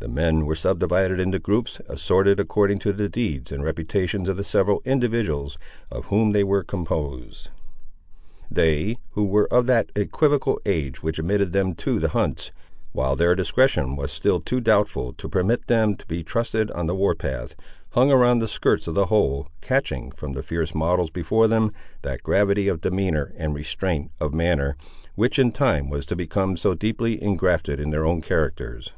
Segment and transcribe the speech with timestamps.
[0.00, 4.42] The men were subdivided into groups, assorted according to the deeds and reputations of the
[4.42, 5.56] several individuals
[5.88, 7.50] of whom they were composed.
[8.50, 12.50] They, who were of that equivocal age which admitted them to the hunts,
[12.90, 16.94] while their discretion was still too doubtful to permit them to be trusted on the
[16.96, 17.54] war path,
[17.90, 21.72] hung around the skirts of the whole, catching, from the fierce models before them,
[22.02, 24.76] that gravity of demeanour and restraint of manner,
[25.14, 28.90] which in time was to become so deeply ingrafted in their own characters.